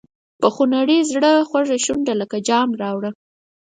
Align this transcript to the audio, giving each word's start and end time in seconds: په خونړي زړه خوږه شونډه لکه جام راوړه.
په 0.41 0.47
خونړي 0.55 0.99
زړه 1.11 1.31
خوږه 1.49 1.77
شونډه 1.85 2.13
لکه 2.21 2.37
جام 2.47 2.69
راوړه. 2.81 3.11